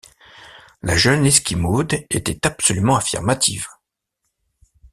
La 0.81 0.97
jeune 0.97 1.27
Esquimaude 1.27 2.07
était 2.09 2.47
absolument 2.47 2.95
affirmative. 2.95 3.67